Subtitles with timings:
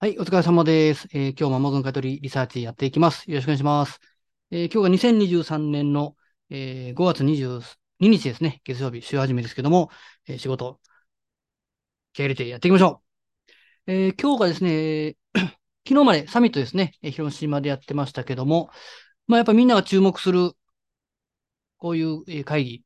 [0.00, 1.08] はい、お疲れ様です。
[1.12, 3.28] えー今日も Amazon 買取リサーチやっていきます。
[3.30, 4.00] よろしくお願いします。
[4.50, 6.16] えー今日が2023年の、
[6.50, 7.60] えー5月22
[7.98, 8.60] 日ですね。
[8.64, 9.90] 月曜日、週始めですけども、
[10.26, 10.80] えー仕事、
[12.12, 13.02] 気合い入れてやっていきましょ
[13.88, 13.92] う。
[13.92, 15.16] えー今日がですね、
[15.88, 18.70] 昨日までサミットですね、え広島でやってましたけども、
[19.28, 20.52] まあ、やっぱみんなが注目する、
[21.78, 22.84] こういう会議、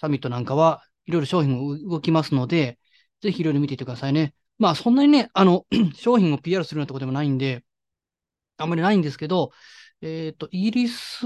[0.00, 2.78] サミットなんかは、いろいろ商品も動きますので、
[3.22, 4.34] ぜひいろいろ見ていってくださいね。
[4.58, 7.64] まあ、そんなにね、あの、 商品を PR するようなところでもないんで、
[8.58, 9.52] あんまりないんですけど、
[10.02, 11.24] えっと、イギリス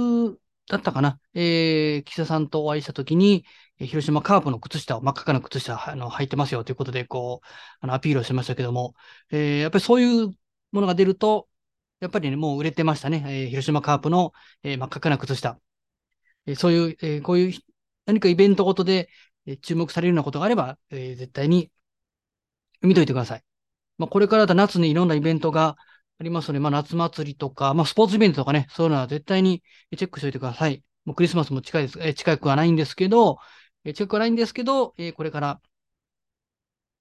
[0.69, 3.45] だったかな、えー、岸田さんとお会いしたときに、
[3.79, 7.47] 広島カープの靴下を、真っ赤な靴下あの履いてますよということで、こう、
[7.81, 8.95] あのアピールをしましたけども、
[9.31, 10.29] えーやっぱりそういう
[10.73, 11.49] ものが出ると、
[12.01, 13.25] やっぱりね、もう売れてましたね。
[13.27, 15.61] えー広島カープの、えー真っ赤な靴下。
[16.47, 17.61] えーそういう、えーこういう
[18.07, 19.09] 何かイベントごとで、
[19.47, 21.71] えー注目されるようなことがあれば、えー絶対に
[22.83, 23.45] 見といてください。
[23.99, 25.77] まあ、これからだ夏にいろんなイベントが
[26.19, 29.63] ありますので、まあ、夏祭りとか、まあ、スポーツイベントとかね、そういうのは絶対に
[29.97, 30.83] チェックしておいてください。
[31.05, 33.39] もうクリスマスも近いです、え近くはないんですけど、
[33.85, 35.61] えー近くはないんですけど、えこれから、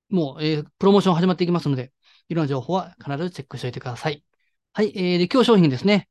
[0.09, 1.91] もう、えプロモーション始まっていきますので、
[2.29, 4.23] いろんな情報は必ずチェックしておいてください。
[4.73, 6.09] はい、えーで、今日商品ですね。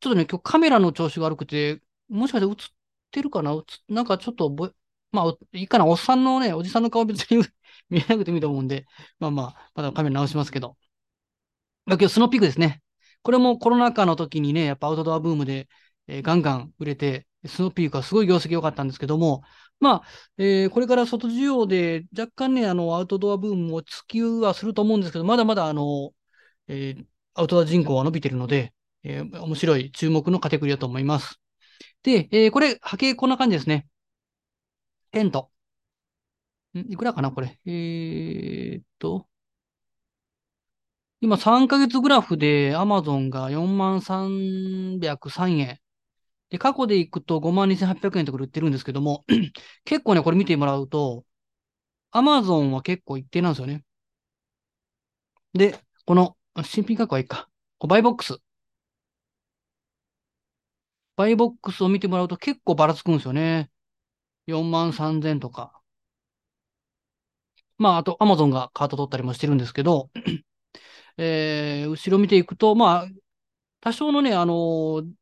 [0.00, 2.56] ちょっとね、今日カメラの調子が悪くて、もしかして映っ
[3.10, 3.54] てるかな？
[3.88, 4.70] なんかちょっとぼ、
[5.12, 7.44] まあ、いいかな、おっさんのね、おじさんの顔別に
[7.92, 8.86] 見えなくてもいいと思うんで、
[9.20, 10.76] まあまあ、まだカメラ直しますけど。
[11.86, 12.82] まあ、今日スノーピークですね。
[13.22, 15.68] これもコロナ禍の時にね、やっぱアウトドアブームで、
[16.06, 19.42] えーガンガン売れて、スノーピークはすごい業績良かったんですけども、
[19.80, 26.12] まあ、えーこれから外需要で若干ね、あの、アウトドアブームも突きはすると思うんですけど、まだまだあの、
[26.68, 31.40] えーアウトドア人口は伸びてるので、えー面白い注目のカテゴリーだと思います。
[32.04, 33.88] で、えーこれ、波形こんな感じですね。
[35.12, 35.51] テント。
[36.74, 37.58] んいくらかなこれ。
[37.66, 39.28] えーっと、
[41.20, 45.78] 今3ヶ月グラフで Amazon が4303円。
[46.50, 49.24] で、過去で行くと52,800円とか売ってるんですけども、
[49.84, 51.24] 結構ね、これ見てもらうと、
[52.12, 53.84] Amazon は結構一定なんですよね。
[55.54, 57.48] で、この新品価格はいいか。
[57.78, 58.38] こバイボックス。
[61.16, 63.70] バイボックスを見てもらうと結構ばらつくんですよね。
[64.46, 65.81] 4万3000とか。
[67.82, 70.10] まあ、あと Amazon がカート取ったりもしてるんですけど、
[71.18, 73.08] えー後ろ見ていくと、まあ、
[73.80, 75.12] 多少のね、あのー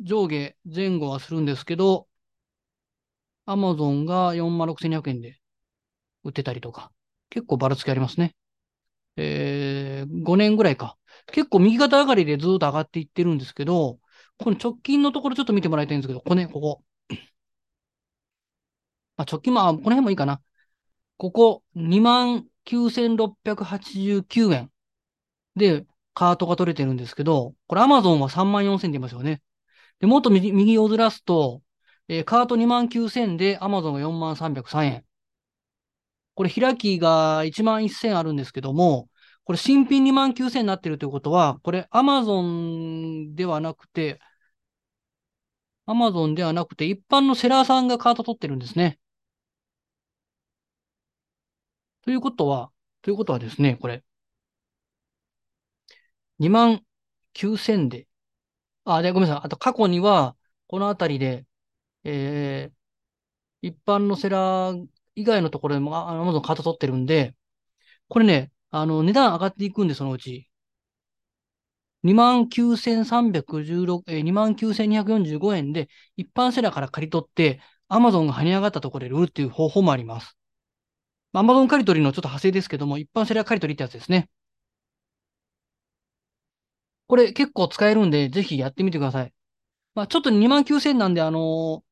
[0.00, 2.08] 上下、前後はするんですけど、
[3.46, 5.38] Amazon が46,200円で
[6.24, 6.92] 売ってたりとか、
[7.30, 8.36] 結構ばらつきありますね。
[9.16, 10.98] えー、5年ぐらいか。
[11.32, 14.00] 結構右肩上がりでずっと上がっていってるんですけど、
[14.38, 16.84] この直近のところちょっと見てもらいたいんですけど、ここね、ここ。
[19.16, 20.40] まあ、直近、まあ、この辺もいいかな。
[21.18, 24.70] ここ、29,689円
[25.56, 29.42] でカートが取れてるんですけど、これ Amazon は34,000出ますよね。
[30.00, 31.62] で、もっと右右をずらすと、
[32.08, 35.04] えーカート29,000で Amazon が4303円。
[36.34, 39.08] これ開きが11,000あるんですけども、
[39.44, 44.20] これ新品29,000になってるということは、これ Amazon ではなくて、
[45.86, 48.98] Amazon ではなくて一般のセラーさんがカート取ってるんですね。
[52.06, 52.72] ということは、
[53.02, 54.02] ということはですね、これ、
[56.38, 56.84] 2万
[57.32, 58.08] 9000で、
[58.84, 59.46] あ、で、ごめんなさい。
[59.46, 60.36] あと過去には、
[60.68, 61.46] このあたりで、
[62.04, 62.76] えー
[63.62, 67.34] 一般のセラー以外のところでも、あ Amazon カート取ってるんで、
[68.08, 70.50] これね、あの、値段上がっていくんで、そのうち。
[72.02, 80.36] 29,316、えー、29,245円で、一般セラーから借り取って、Amazon が跳ね上がったところで売るっていう方法もあります。
[81.36, 84.28] まあ Amazon 借り取りのちょっと派生ですけども、一般セラー借り取りってやつですね。
[87.08, 89.32] これ結構使えるんで、ぜひやってみてください。
[89.94, 91.84] まあ、ちょっと2万9000なんで、あのー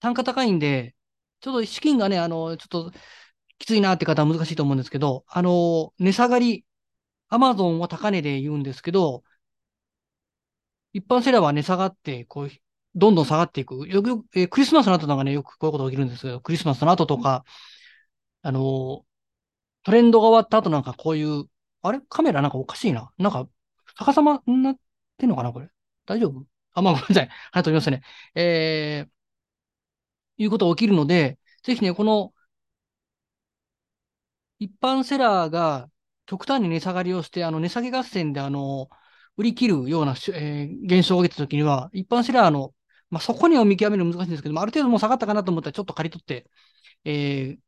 [0.00, 0.94] 単価高いんで、
[1.40, 2.92] ちょっと資金がね、あの、ちょっと
[3.58, 6.64] きついなって方は難しいと思うんですけど、あの、値下がり、
[7.28, 9.24] アマゾンは高値で言うんですけど、
[10.92, 12.50] 一般セラーは値下がって、こう、
[12.94, 13.74] どんどん下がっていく。
[13.88, 17.44] よくよく、えークリスマスの後なんかね、よくこういうことが起きるんですけど、クリスマスの後とか、
[18.46, 19.04] あの、
[19.84, 21.46] トレンドが終わった後なんかこういう、
[21.82, 22.00] あれ？
[22.08, 23.12] カメラなんかおかしいな。
[23.18, 23.48] なんか、
[23.98, 24.76] 逆さまになっ
[25.18, 25.68] てんのかなこれ？
[26.06, 26.46] 大丈夫？
[26.74, 27.28] あ、まあ、ごめんなさい。
[27.52, 28.02] はい、飛びましたね。
[28.36, 32.32] えー、いうことが起きるので、ぜひね、この、
[34.58, 35.90] 一般セラーが
[36.26, 38.88] 極端に値下がりをして、あの、値下げ合戦で、あの、
[39.36, 42.74] 売り切るような、えー現象が起きたときには、一般セラーの、
[43.10, 46.50] まあ、そこには見極めるの難しいんですけども、ある程度もう下がったかなと思ったら、ちょっと借り取って、
[47.04, 47.65] えー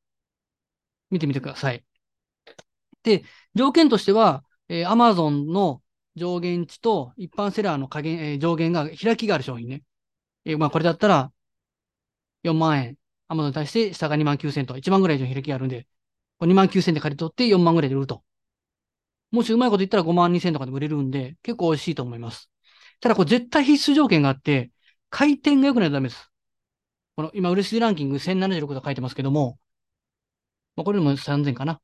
[1.10, 1.84] 見てみてください。
[3.02, 3.24] で、
[3.54, 5.82] 条件としては、えー、Amazon の
[6.16, 9.82] 上限値と一般セラーの下限、えー、上限が開きがある商品ね。
[10.44, 11.32] えー、まあこれだったら
[12.44, 12.96] 4万円。
[13.28, 15.86] Amazon に対して下が2万9000と1万ぐらい以上開きがあるんで、
[16.40, 18.22] 2万9000で借り取って4万ぐらいで売ると。
[19.30, 22.50] もしうまいこと言ったら5万2000とかで売れるんで、結構美味しいと思います。
[23.00, 24.70] ただこれ絶対必須条件があって、
[25.10, 26.30] 回転が良くないとダメです。
[27.16, 29.58] この今、売れ筋ランキング1076と書いてますけども、
[30.78, 31.80] まあ、これも3000かな。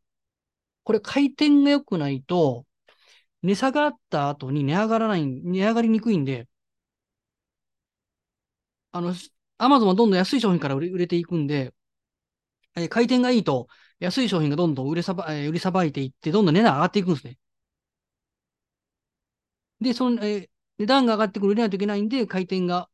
[0.85, 2.67] これ回転が良くないと、
[3.43, 6.49] 値下がった後に値上がらない、値上がりにくいんで、
[8.93, 9.15] あの、
[9.59, 11.75] アマゾンはどんどん安い商品から売れ売れていくんで、
[12.77, 13.69] え回転がいいと、
[14.01, 17.39] 安い商品がどんどん売れさば、え売りさばいていって、どんどん値段上がっていくんですね。
[19.81, 22.89] で、その、え値段が上がってくる売れないといけないんで、回転が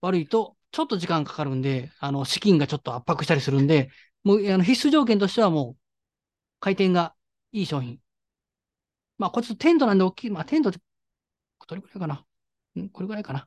[0.00, 3.90] 悪いと、ちょっと時間かかるんで、あの、資金がちょっと圧迫したりするんで、
[4.26, 5.80] もう、あの必須条件としてはもう、
[6.58, 7.14] 回転が
[7.52, 8.00] いい商品。
[9.18, 10.30] まあ、これちょっとテントなんで大きい。
[10.30, 10.80] まあ、テントって、
[11.68, 12.24] どれくらいかな？
[12.82, 12.88] ん？
[12.88, 13.46] これぐらいかな？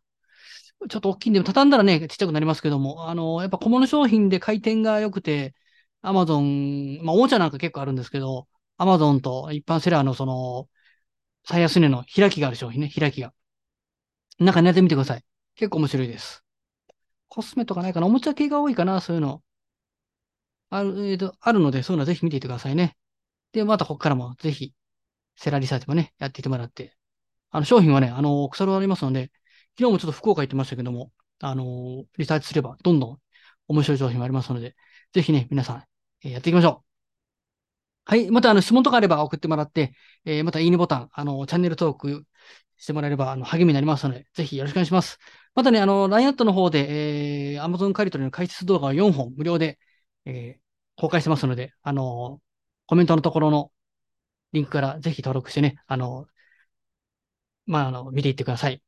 [0.88, 5.54] ちょっと大きいんで、畳んだらね、ちっちゃくなりますけども、あの、やっぱ小物商品で回転が良くて、
[6.02, 8.48] アマゾン、まあ、おもちゃなんか結構あるんですけど、
[8.78, 10.70] アマゾンと一般セラーのその、
[11.44, 13.34] 最安値の開きがある商品ね、開きが。
[14.40, 15.26] 中にやってみてください。
[15.56, 16.46] 結構面白いです。
[17.28, 18.08] コスメとかないかな？
[18.08, 19.44] おもちゃ系が多いかなそういうの。
[20.70, 22.96] ある、えーと、あるので、そういうのはぜひ見ていてくださいね。
[23.54, 24.74] で、またここからもぜひ、
[25.36, 26.96] セラリサーチもね、やっていってもらって。
[27.52, 29.32] あの、商品はね、あの、腐るありますので、
[29.78, 31.12] 昨日もちょっと福岡行ってましたけども、
[31.42, 33.20] あの、リサーチすれば、どんどん
[33.68, 34.76] 面白い商品もありますので、
[35.14, 35.84] ぜひね、皆さん、
[36.24, 36.90] えー、やっていきましょう。
[38.06, 38.32] はい。
[38.32, 39.94] また、あの、質問とかあれば送ってもらって、
[40.26, 42.26] えー、また、いいねボタン、あの、チャンネル登録
[42.78, 45.20] してもらえれば、あの、励みになりますので、ぜひよろしくお願いします。
[45.54, 49.78] またね、あの、LINE アットの方で、えー、Amazon 借り取りの解説動画を4本無料で、
[50.26, 50.62] えー、
[51.02, 52.42] 公開してますので、あの、
[52.88, 53.72] コメントのところの
[54.54, 56.28] リンクからぜひ登録してね、あの、
[57.66, 58.82] まあ、あの、見ていってください。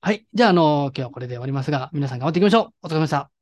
[0.00, 0.26] はい。
[0.34, 2.86] じゃあ、あの、今日はこれで終わりますが、皆さん頑張っていきましょう。
[2.86, 3.37] お疲れ様でした。